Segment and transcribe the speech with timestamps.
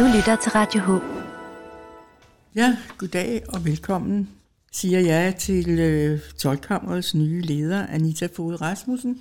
[0.00, 1.02] Du lytter til Radio H.
[2.54, 4.28] Ja, goddag og velkommen,
[4.72, 9.18] siger jeg til øh, Tolkammerets nye leder, Anita Fod Rasmussen,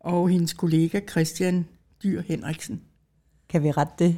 [0.00, 1.66] og hendes kollega Christian
[2.02, 2.80] Dyr Henriksen.
[3.48, 4.16] Kan vi rette det?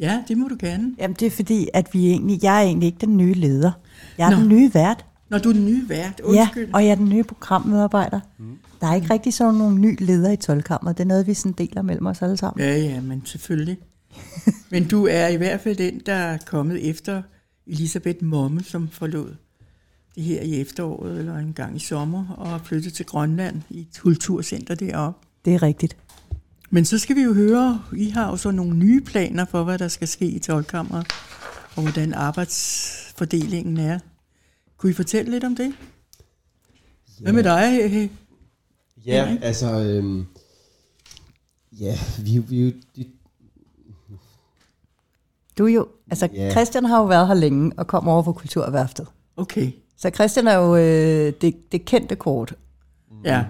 [0.00, 0.94] Ja, det må du gerne.
[0.98, 3.72] Jamen det er fordi, at vi egentlig, jeg er egentlig ikke den nye leder.
[4.18, 4.36] Jeg er Nå.
[4.40, 5.04] Den nye vært.
[5.28, 6.74] Når du er den nye vært, Ja, undskyld.
[6.74, 8.20] og jeg er den nye programmedarbejder.
[8.38, 8.58] Mm.
[8.80, 10.98] Der er ikke rigtig sådan nogle nye ledere i tolvkammeret.
[10.98, 12.66] Det er noget, vi sådan deler mellem os alle sammen.
[12.66, 13.78] Ja, ja, men selvfølgelig.
[14.70, 17.22] men du er i hvert fald den, der er kommet efter
[17.66, 19.34] Elisabeth Momme, som forlod
[20.14, 23.80] det her i efteråret eller en gang i sommer, og er flyttet til Grønland i
[23.80, 25.26] et kulturcenter deroppe.
[25.44, 25.96] Det er rigtigt.
[26.70, 29.78] Men så skal vi jo høre, I har jo så nogle nye planer for, hvad
[29.78, 31.06] der skal ske i tolvkammeret,
[31.76, 33.98] og hvordan arbejdsfordelingen er.
[34.76, 35.74] Kunne I fortælle lidt om det?
[37.20, 37.90] Hvad med dig?
[39.06, 39.42] Ja, Henrik?
[39.42, 39.80] altså...
[39.80, 40.26] Øhm,
[41.72, 43.06] ja, vi, vi, de,
[45.58, 46.50] Du er jo, altså Ja.
[46.50, 49.06] Christian har jo været her længe og kom over fra Kulturværftet.
[49.36, 52.54] Okay, Så Christian er jo øh, det, det kendte kort.
[53.24, 53.44] ja.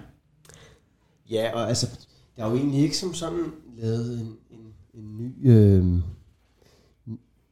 [1.30, 1.98] ja, og altså,
[2.36, 3.44] der er jo egentlig ikke som sådan
[3.76, 5.84] lavet en, en, en ny, øh,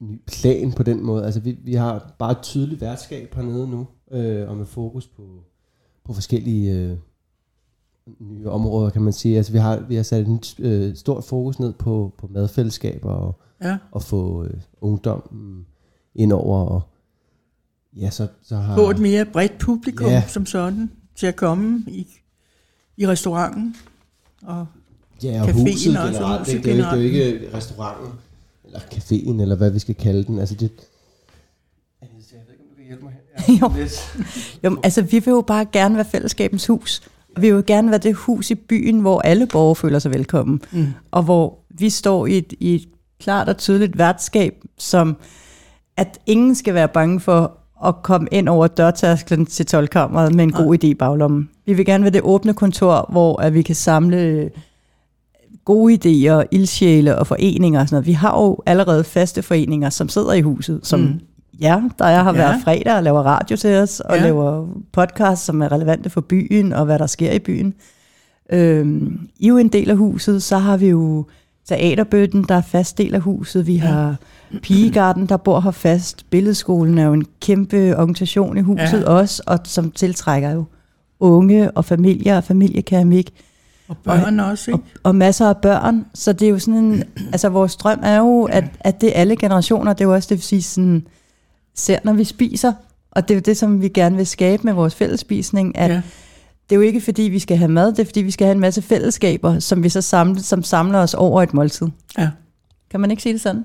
[0.01, 1.25] ny plan på den måde.
[1.25, 5.23] Altså, vi, vi har bare et tydeligt værtskab hernede nu, øh, og med fokus på,
[6.05, 6.97] på forskellige øh,
[8.21, 9.37] nye områder, kan man sige.
[9.37, 13.41] Altså, vi har, vi har sat et øh, stort fokus ned på, på madfællesskaber og,
[13.63, 13.77] ja.
[13.97, 14.51] at få øh,
[14.81, 15.67] ungdommen
[16.15, 16.65] ind over.
[16.67, 16.83] Og,
[17.97, 18.77] ja, så, så har...
[18.77, 20.23] Få et mere bredt publikum Ja.
[20.29, 22.07] som sådan til at komme i,
[22.97, 23.77] i restauranten.
[24.43, 24.67] Og
[25.23, 26.41] Ja, og Caféen huset også, generelt.
[26.41, 28.13] huset Det, det, er jo ikke, det er jo ikke restauranten,
[28.65, 30.39] eller caféen, eller hvad vi skal kalde den.
[30.39, 30.71] Altså det...
[32.01, 32.09] Jeg
[32.47, 33.55] ved ikke, om du kan hjælpe mig her.
[34.65, 34.71] Jo.
[34.71, 37.03] Jo, altså, vi vil jo bare gerne være fællesskabens hus.
[37.41, 40.61] Vi vil jo gerne være det hus i byen, hvor alle borgere føler sig velkommen.
[40.73, 40.87] Mm.
[41.11, 42.85] Og hvor vi står i et, i et
[43.21, 45.17] klart og tydeligt værtskab, som
[45.97, 50.53] at ingen skal være bange for at komme ind over dørtærsklen til tolvkammeret med en
[50.53, 51.49] god idé i baglommen.
[51.67, 54.51] Vi vil gerne være det åbne kontor, hvor at vi kan samle
[55.65, 58.07] gode idéer, ildsjæle og foreninger og sådan noget.
[58.07, 61.21] Vi har jo allerede faste foreninger, som sidder i huset, som mm.
[61.61, 62.39] Ja, der er, har Ja.
[62.39, 64.21] været fredag og laver radio til os, og Ja.
[64.21, 64.23] ja.
[64.27, 67.75] laver podcast, som er relevante for byen, og hvad der sker i byen.
[68.53, 71.27] Øhm, I er jo en del af huset, så har vi jo
[71.69, 73.67] Teaterbøtten, der er fast del af huset.
[73.67, 74.17] Vi har
[74.63, 76.31] Pigegarden, der bor her fast.
[76.31, 78.99] Billedskolen er jo en kæmpe organisation i huset Ja.
[78.99, 79.05] ja.
[79.11, 80.65] også, og som tiltrækker jo
[81.21, 83.31] unge og familier og familiekeramik
[83.89, 84.83] Og børn også, ikke?
[84.95, 86.05] og, og masser af børn.
[86.15, 87.03] Så det er jo sådan en,
[87.33, 90.27] altså vores drøm er jo, at, at det er alle generationer, det er jo også
[90.31, 91.07] det, vil sige sådan,
[91.79, 92.73] ser når vi spiser,
[93.11, 96.03] og det er jo det, som vi gerne vil skabe med vores fællesspisning, at Ja.
[96.71, 98.55] det er jo ikke fordi, vi skal have mad, det er fordi, vi skal have
[98.55, 101.87] en masse fællesskaber, som vi så samler, som samler os over et måltid.
[102.19, 102.31] Ja.
[102.91, 103.65] Kan man ikke sige det sådan?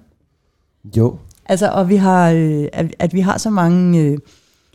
[0.98, 4.18] Jo, Altså, og vi har, øh, at, at vi har så mange, øh,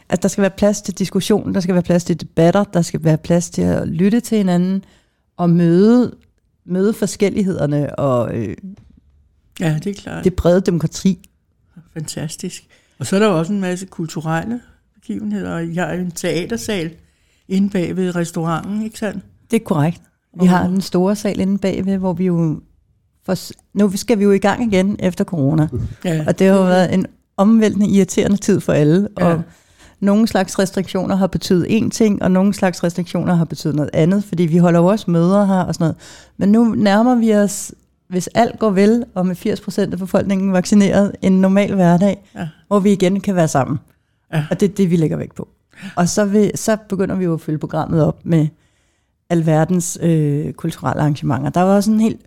[0.08, 3.04] at der skal være plads til diskussion, der skal være plads til debatter, der skal
[3.04, 4.84] være plads til at lytte til hinanden,
[5.36, 6.14] og møde,
[6.64, 8.56] møde forskellighederne, og øh,
[9.60, 10.24] ja, det er klart.
[10.24, 11.28] det brede demokrati.
[11.94, 12.67] Fantastisk.
[13.00, 14.60] Og så er der også en masse kulturelle
[14.94, 16.90] begivenheder, I har en teatersal
[17.48, 19.24] inde bag ved restauranten, ikke sandt?
[19.50, 20.02] Det er korrekt.
[20.40, 22.60] Vi har den store sal inde bagved, hvor vi jo...
[23.26, 23.34] For,
[23.74, 25.68] nu skal vi jo i gang igen efter corona.
[26.04, 29.08] Ja, Og det har jo været en omvæltende, irriterende tid for alle.
[29.20, 29.26] Ja.
[29.26, 29.42] Og
[30.00, 34.24] nogle slags restriktioner har betydet én ting, og nogle slags restriktioner har betydet noget andet,
[34.24, 35.96] fordi vi holder jo også møder her og sådan noget.
[36.36, 37.72] Men nu nærmer vi os,
[38.08, 42.48] hvis alt går vel, og med 80% af befolkningen vaccineret, en normal hverdag, Ja.
[42.68, 43.78] hvor vi igen kan være sammen.
[44.32, 44.44] Ja.
[44.50, 45.48] Og det er det, vi lægger vægt på.
[45.96, 48.46] Og så, vil, så begynder vi jo at fylde programmet op med
[49.30, 51.50] alverdens øh, kulturelle arrangementer.
[51.50, 52.20] Der var også en helt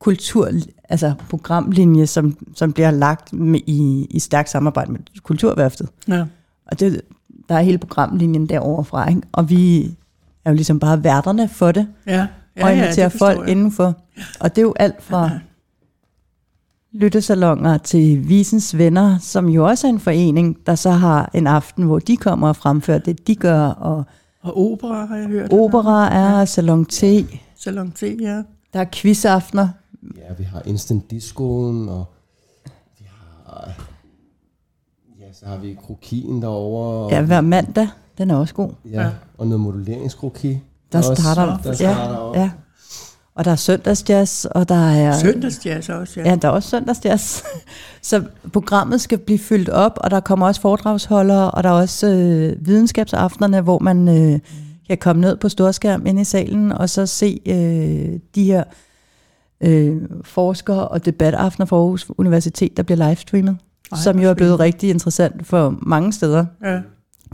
[0.00, 0.48] kultur,
[0.88, 5.88] altså programlinje, som, som bliver lagt med, i, i stærkt samarbejde med Kulturværftet.
[6.08, 6.24] ja.
[6.66, 7.00] Og det,
[7.48, 9.22] der er hele programlinjen derovre fra, ikke?
[9.32, 9.82] og vi
[10.44, 12.26] er jo ligesom bare værterne for det, ja.
[12.58, 13.48] Ja og ja, det forstår folk jeg.
[13.50, 13.94] indenfor.
[14.40, 15.30] Og det er jo alt fra
[16.92, 21.84] lyttesalonger til Visens Venner, som jo også er en forening, der så har en aften,
[21.84, 24.04] hvor de kommer og fremfører det, de gør, og
[24.42, 25.52] Og opera har jeg hørt.
[25.52, 27.02] opera er, Salon T,
[27.56, 28.42] Salon T, ja.
[28.72, 29.68] der er quizaftener,
[30.16, 32.04] ja, vi har Instant Discoen, og
[32.98, 33.70] vi har...
[35.20, 37.04] Ja, så har vi krokien derovre.
[37.04, 37.88] Og, ja, hver mandag,
[38.18, 38.70] den er også god.
[38.92, 39.10] ja, Ja.
[39.38, 40.58] og noget modelleringskroki.
[40.92, 42.36] Der også, starter, der starter ja, op.
[42.36, 42.50] ja.
[43.34, 45.18] Og der er søndagsjazz, og der er...
[45.18, 46.28] Søndagsjazz også, ja.
[46.28, 47.42] Ja, der er også søndagsjazz.
[48.02, 52.06] Så programmet skal blive fyldt op, og der kommer også foredragsholdere, og der er også
[52.06, 54.40] øh, videnskabsaftenerne, hvor man øh,
[54.88, 58.64] kan komme ned på storskærm ind i salen, og så se øh, de her
[59.60, 63.56] øh, forskere og debataftener for Aarhus Universitet, der bliver livestreamet,
[63.92, 66.44] Ej, som jo er blevet rigtig interessant for mange steder.
[66.64, 66.80] Ja.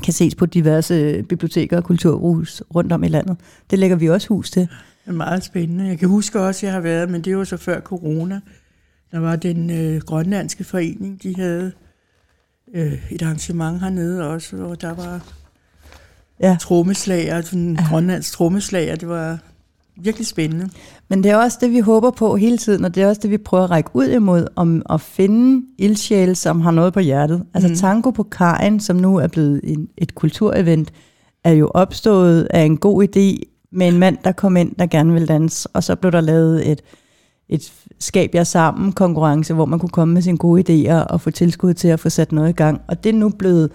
[0.02, 3.36] Kan ses på diverse biblioteker og kulturhus rundt om i landet.
[3.70, 4.62] Det lægger vi også hus til.
[4.62, 4.68] Det
[5.06, 5.86] er meget spændende.
[5.86, 8.40] Jeg kan huske også, at jeg har været, men det var så før corona.
[9.12, 11.72] Der var den øh, grønlandske forening, de havde
[12.74, 15.20] øh, et arrangement hernede også, hvor der var
[16.40, 16.56] Ja.
[16.60, 17.88] trommeslager, sådan ja.
[17.88, 18.96] grønlandsk trommeslager.
[18.96, 19.38] Det var
[19.96, 20.68] virkelig spændende.
[21.08, 23.30] Men det er også det, vi håber på hele tiden, og det er også det,
[23.30, 27.44] vi prøver at række ud imod, om at finde ildsjæle, som har noget på hjertet.
[27.54, 27.74] Altså mm.
[27.74, 30.92] Tango på Kajen, som nu er blevet en, et kulturevent,
[31.44, 35.12] er jo opstået af en god idé med en mand, der kom ind, der gerne
[35.12, 36.82] ville danse, og så blev der lavet et,
[37.48, 41.30] et skab jer sammen konkurrence, hvor man kunne komme med sine gode idéer og få
[41.30, 42.80] tilskud til at få sat noget i gang.
[42.88, 43.70] Og det er nu blevet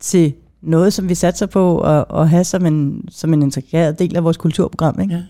[0.00, 4.16] til noget, som vi satser på at, at have som en, som en integreret del
[4.16, 5.00] af vores kulturprogram.
[5.00, 5.14] Ikke?
[5.14, 5.22] Ja.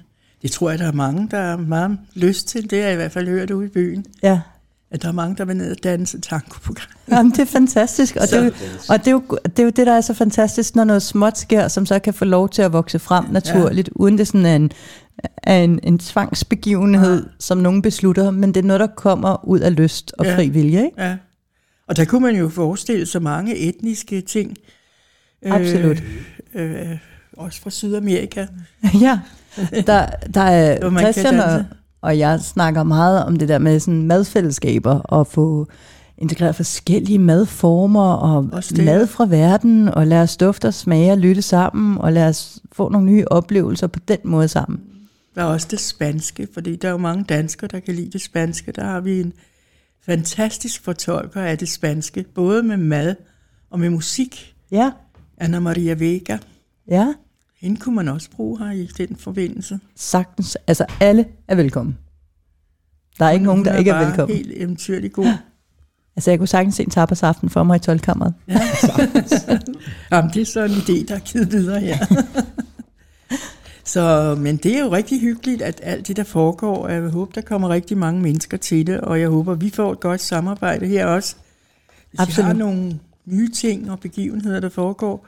[0.42, 2.70] Det tror jeg, der er mange, der har meget lyst til.
[2.70, 4.04] Det har jeg i hvert fald hørt ude i byen.
[4.22, 4.40] Ja.
[4.90, 6.74] At der er mange, der vil ned og danse tango på.
[7.10, 8.50] Jamen, det er fantastisk, og, det er, jo,
[8.88, 11.38] og det, er jo, det er jo det, der er så fantastisk, når noget småt
[11.38, 13.92] sker, som så kan få lov til at vokse frem naturligt, ja.
[13.94, 14.72] uden det sådan er en,
[15.42, 17.28] er en, en tvangsbegivenhed, ja.
[17.38, 20.36] som nogen beslutter, men det er noget, der kommer ud af lyst og Ja.
[20.36, 20.84] fri vilje.
[20.84, 21.02] Ikke?
[21.02, 21.16] Ja.
[21.86, 24.56] Og der kunne man jo forestille så mange etniske ting.
[25.46, 26.02] Absolut.
[26.54, 26.98] Øh, øh,
[27.36, 28.46] også fra Sydamerika.
[29.00, 29.18] ja,
[29.86, 31.64] der, der er Christian og,
[32.00, 35.66] og jeg snakker meget om det der med sådan madfællesskaber, og få
[36.18, 38.44] integreret forskellige madformer, og
[38.76, 42.58] mad fra verden, og lade os dufte og smage og lytte sammen, og lade os
[42.72, 44.80] få nogle nye oplevelser på den måde sammen.
[45.34, 48.22] Der er også det spanske, fordi der er jo mange danskere, der kan lide det
[48.22, 48.72] spanske.
[48.72, 49.32] Der har vi en
[50.06, 53.14] fantastisk fortolker af det spanske, både med mad
[53.70, 54.54] og med musik.
[54.70, 54.90] Ja,
[55.38, 56.38] Anna Maria Vega.
[56.90, 57.12] ja,
[57.62, 59.80] Hende kunne man også bruge her i den forbindelse.
[59.96, 60.56] sagtens.
[60.66, 61.98] Altså, alle er velkommen.
[63.18, 64.36] Der er ikke nogen, der Hun ikke er velkommen.
[64.36, 65.26] helt eventyrlig god.
[66.16, 68.34] Altså, jeg kunne sagtens se en tapasaften for mig i 12-kammeret.
[70.12, 71.98] Jamen, det er så en idé, der er givet videre her.
[73.84, 77.32] så, men det er jo rigtig hyggeligt, at alt det, der foregår, og jeg håber,
[77.32, 80.86] der kommer rigtig mange mennesker til det, og jeg håber, vi får et godt samarbejde
[80.86, 81.36] her også.
[82.10, 82.28] Hvis Absolut.
[82.28, 82.46] Absolut.
[82.46, 85.26] har nogle nye ting og begivenheder, der foregår,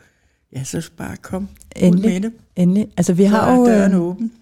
[0.54, 2.10] ja, så bare kom ud Endelig.
[2.12, 2.32] med det.
[2.56, 2.88] Endelig.
[2.96, 4.32] Altså, vi Så har jo døren øh, åben.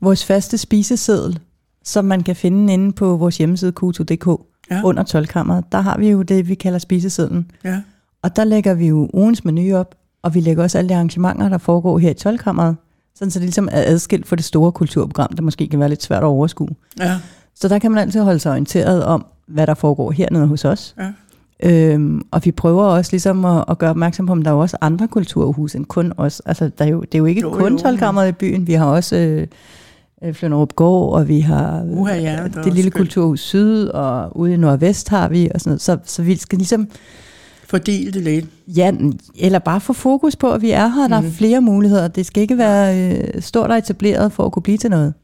[0.00, 1.38] vores faste spiseseddel,
[1.84, 4.40] som man kan finde inde på vores hjemmeside q2.dk
[4.70, 4.80] Ja.
[4.84, 5.64] under 12-kammeret.
[5.72, 7.50] Der har vi jo det, vi kalder spisesedlen.
[7.64, 7.80] Ja.
[8.22, 11.48] Og der lægger vi jo ugens menu op, og vi lægger også alle de arrangementer,
[11.48, 12.76] der foregår her i 12-kammeret,
[13.14, 16.02] sådan så det ligesom er adskilt for det store kulturprogram, der måske kan være lidt
[16.02, 16.68] svært at overskue.
[17.00, 17.18] Ja.
[17.54, 20.94] Så der kan man altid holde sig orienteret om, hvad der foregår hernede hos os.
[20.98, 21.12] Ja.
[21.64, 24.60] Øhm, og vi prøver også ligesom at, at gøre opmærksom på, om der er jo
[24.60, 26.42] også andre kulturhus end kun os.
[26.46, 28.66] Altså, der er jo, det er jo ikke Jo, kun jo, 12 i byen.
[28.66, 29.46] Vi har også øh,
[30.24, 32.94] øh, Flønderup Gård, og vi har øh, Uha, ja, er det også lille skønt.
[32.94, 35.80] kulturhus Syd, og ude i Nordvest har vi, og sådan noget.
[35.82, 36.88] Så, så vi skal ligesom,
[37.68, 38.46] Fordel det lidt.
[38.76, 38.92] ja,
[39.38, 41.08] eller bare få fokus på, at vi er her.
[41.08, 41.28] Der Mhm.
[41.28, 42.08] er flere muligheder.
[42.08, 45.14] Det skal ikke være øh, stort og etableret for at kunne blive til noget.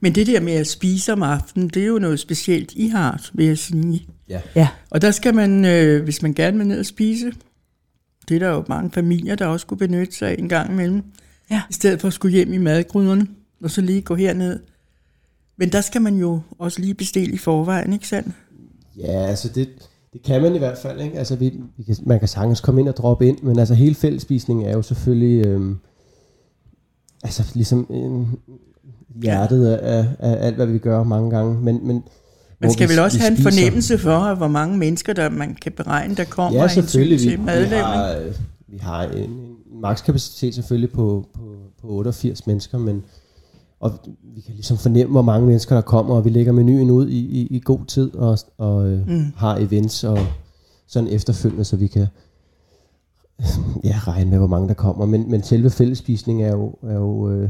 [0.00, 3.20] Men det der med at spise om aftenen, det er jo noget specielt, I har,
[3.34, 4.06] vil jeg sige.
[4.28, 4.40] Ja.
[4.54, 7.32] Ja, Og der skal man, øh, hvis man gerne vil ned og spise,
[8.28, 11.02] det er der jo mange familier, der også skulle benytte sig af en gang imellem,
[11.50, 11.62] Ja.
[11.70, 13.26] i stedet for at skulle hjem i madgryderne,
[13.62, 14.60] og så lige gå herned.
[15.56, 18.34] Men der skal man jo også lige bestille i forvejen, ikke sandt?
[18.98, 19.68] Ja, altså det,
[20.12, 21.00] det kan man i hvert fald.
[21.00, 21.18] Ikke?
[21.18, 23.94] Altså vi, vi kan, man kan sagtens komme ind og droppe ind, men altså hele
[23.94, 25.78] fællesspisningen er jo selvfølgelig øhm,
[27.24, 28.28] altså ligesom en,
[29.22, 31.60] hjertet af, af, af alt, hvad vi gør mange gange.
[31.60, 32.02] Men, men
[32.60, 35.54] Man skal vi- vel også vi have en fornemmelse for, hvor mange mennesker, der man
[35.62, 37.18] kan beregne, der kommer Ja, selvfølgelig.
[37.18, 37.86] Vi, til vi, madlavning.
[37.86, 38.34] har, øh,
[38.68, 41.40] vi har en, en makskapacitet selvfølgelig på, på,
[41.80, 43.02] på 88 mennesker, men
[43.80, 43.92] og
[44.34, 47.18] vi kan ligesom fornemme, hvor mange mennesker der kommer, og vi lægger menuen ud i,
[47.18, 49.24] i, i god tid, og, og øh, Mm.
[49.36, 50.18] har events og
[50.86, 52.06] sådan efterfølgende, så vi kan
[53.84, 55.06] ja, regne med, hvor mange der kommer.
[55.06, 57.48] Men, men selve fællesspisningen er jo, er jo øh,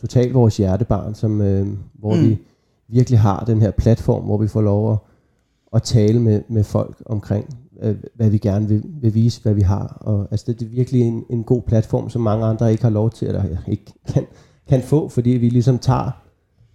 [0.00, 2.22] totalt vores hjertebarn, som, øh, hvor mm.
[2.28, 2.38] vi
[2.88, 4.98] virkelig har den her platform, hvor vi får lov at,
[5.74, 9.60] at tale med, med folk omkring, øh, hvad vi gerne vil, vil vise, hvad vi
[9.60, 9.96] har.
[10.00, 13.10] Og, altså, det er virkelig en, en god platform, som mange andre ikke har lov
[13.10, 14.26] til, eller ikke kan,
[14.68, 16.10] kan få, fordi vi ligesom tager,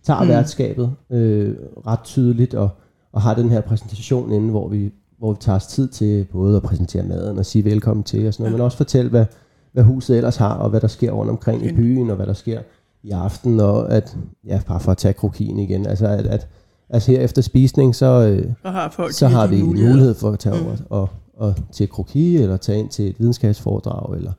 [0.03, 0.27] tager Mm.
[0.29, 1.55] værtskabet øh,
[1.87, 2.69] ret tydeligt, og,
[3.11, 6.55] og har den her præsentation inde, hvor vi, hvor vi tager os tid til både
[6.57, 8.57] at præsentere maden og sige velkommen til og sådan noget, Ja.
[8.57, 9.25] men også fortælle, hvad,
[9.73, 12.33] hvad huset ellers har, og hvad der sker rundt omkring i byen, og hvad der
[12.33, 12.61] sker
[13.03, 14.17] i aften, og at,
[14.47, 16.47] ja, bare for at tage krokien igen, altså at, at
[16.89, 19.91] altså her efter spisning, så, øh, Så har folk så har vi en muligheder.
[19.93, 20.65] mulighed for at tage Mm.
[20.65, 24.31] over og, og til kroki, eller tage ind til et videnskabsforedrag, eller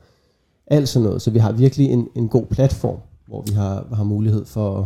[0.67, 1.23] alt sådan noget.
[1.23, 4.85] Så vi har virkelig en, en god platform, hvor vi har, har mulighed for at,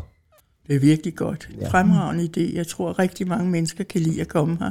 [0.69, 1.49] Det er virkelig godt.
[1.61, 1.69] Ja.
[1.69, 2.57] Fremragende idé.
[2.57, 4.71] Jeg tror, rigtig mange mennesker kan lide at komme her.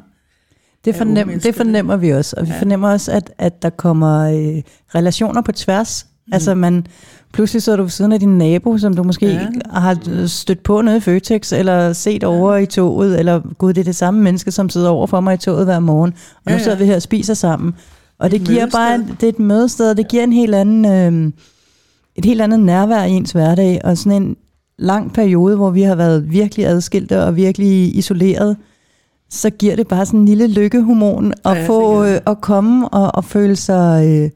[0.85, 2.59] Det, fornem, det fornemmer vi også, og vi Ja.
[2.59, 4.61] fornemmer også, at, at der kommer øh,
[4.95, 6.07] relationer på tværs.
[6.27, 6.33] Mm.
[6.33, 6.87] Altså man,
[7.35, 9.33] pludselig så er du ved siden af din nabo, som du måske Ja.
[9.33, 9.79] ja.
[9.79, 12.27] har stødt på nede i Føtex, eller set ja.
[12.27, 15.33] over i toget, eller gud, det er det samme menneske, som sidder over for mig
[15.33, 16.63] i toget hver morgen, og Ja, nu ja.
[16.63, 17.73] sidder vi her og spiser sammen.
[18.19, 19.15] Og det Et giver bare, mødested.
[19.17, 20.85] det er et mødested, og det giver en helt anden,
[21.25, 21.31] øh,
[22.15, 24.35] et helt andet nærvær i ens hverdag, og sådan en
[24.79, 28.57] lang periode, hvor vi har været virkelig adskilte og virkelig isoleret,
[29.29, 32.13] så giver det bare sådan en lille lykkehormon at Ja, ja, det få det.
[32.15, 34.29] øh, at komme og, og føle sig øh,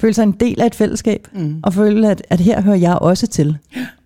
[0.00, 1.60] føle sig en del af et fællesskab Mm.
[1.62, 3.58] og føle at, at her hører jeg også til.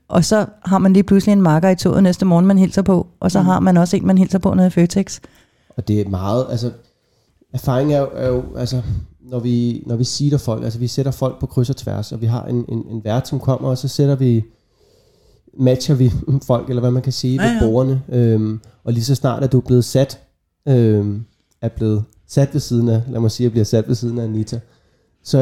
[0.09, 3.07] Og så har man lige pludselig en marker i toget næste morgen, man hilser på,
[3.21, 3.47] og så Mm.
[3.47, 5.21] har man også en, man hilser på nede i Føtex.
[5.77, 6.71] Og det er meget, altså,
[7.53, 8.83] erfaring er jo, er jo altså,
[9.21, 12.21] når vi, når vi siger folk, altså vi sætter folk på kryds og tværs, og
[12.21, 14.45] vi har en, en, en vært, som kommer, og så sætter vi,
[15.59, 16.13] matcher vi
[16.47, 19.45] folk, eller hvad man kan sige, Ja, ja, ved borgerne, øhm, og lige så snart,
[19.45, 20.21] at du er blevet sat,
[20.69, 21.25] øhm,
[21.63, 24.25] er blevet sat ved siden af, lad mig sige, at bliver sat ved siden af
[24.25, 24.61] Anita,
[25.25, 25.39] så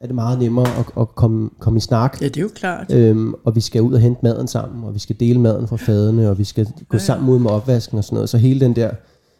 [0.00, 2.92] er, det meget nemmere at, at komme, komme i snak, Ja, det er jo klart.
[2.92, 5.76] Øhm, og vi skal ud og hente maden sammen, og vi skal dele maden fra
[5.76, 8.28] fadene, og vi skal gå Ja, sammen ud med opvasken og sådan noget.
[8.28, 8.90] Så hele den der,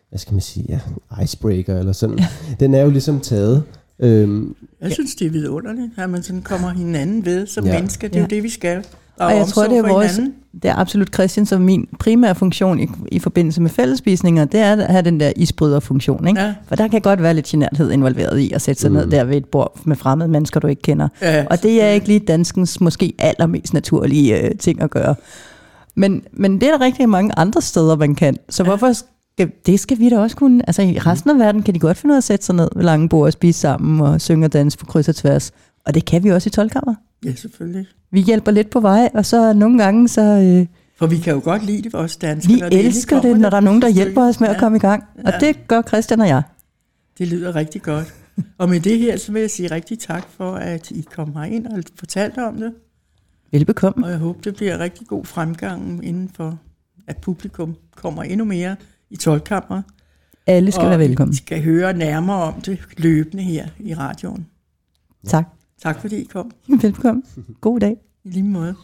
[0.09, 0.81] hvad skal man sige, ja,
[1.23, 2.19] icebreaker eller sådan,
[2.61, 3.63] den er jo ligesom taget.
[3.99, 7.67] Øhm, Jeg synes, det er vidunderligt, at man sådan kommer hinanden ved som.
[7.67, 7.73] Ja.
[7.75, 8.09] mennesker.
[8.09, 8.25] Det er Ja.
[8.25, 8.85] jo det, vi skal.
[9.19, 10.35] Og jeg tror, det er vores, hinanden.
[10.63, 14.73] det er absolut Christian som min primære funktion i, i forbindelse med fællesspisninger, det er
[14.73, 16.29] at have den der isbryderfunktion.
[16.29, 16.41] Ikke?
[16.41, 16.55] Ja.
[16.69, 18.97] For der kan godt være lidt generthed involveret i at sætte sig mm.
[18.97, 21.09] ned der ved et bord med fremmede mennesker, du ikke kender.
[21.23, 25.15] Ja, Og det er ikke lige danskens måske allermest naturlige øh, ting at gøre.
[25.95, 28.37] Men, men det er der rigtig mange andre steder, man kan.
[28.49, 28.69] Så ja.
[28.69, 30.63] hvorfor skal, det skal vi da også kunne.
[30.67, 32.69] Altså i resten af verden kan de godt finde ud af at sætte sig ned
[32.77, 35.53] ved lange bord og spise sammen og synge og danse på kryds og tværs.
[35.87, 36.71] Og det kan vi også i 12
[37.25, 37.87] ja, selvfølgelig.
[38.11, 40.67] Vi hjælper lidt på vej, og så nogle gange, så øh,
[40.99, 42.55] For vi kan jo godt lide det, vores danskere.
[42.55, 44.59] vi når det elsker det, når der er nogen, der hjælper os med at Ja,
[44.61, 45.05] komme i gang.
[45.25, 45.47] Og Ja.
[45.47, 46.43] det gør Christian og jeg.
[47.19, 48.15] Det lyder rigtig godt.
[48.59, 51.67] Og med det her, så vil jeg sige rigtig tak for, at I kom herind
[51.67, 52.73] og fortalte om det.
[53.53, 54.05] Velbekomme.
[54.07, 56.59] Og jeg håber, det bliver rigtig god fremgang inden for,
[57.07, 58.77] at publikum kommer endnu mere
[59.11, 59.83] i tolvkammer.
[60.47, 61.33] Alle skal og være velkommen.
[61.33, 64.47] I skal høre nærmere om det løbende her i radioen.
[65.27, 65.45] Tak.
[65.81, 66.51] Tak fordi I kom.
[66.83, 67.25] Velkommen.
[67.61, 67.97] God dag.
[68.25, 68.75] I lige måde.